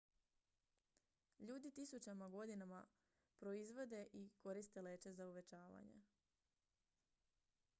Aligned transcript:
ljudi 1.47 1.71
tisućama 1.71 2.29
godina 2.29 2.85
proizvode 3.37 4.07
i 4.13 4.29
koriste 4.43 4.81
leće 4.81 5.13
za 5.13 5.27
uvećavanje 5.27 6.01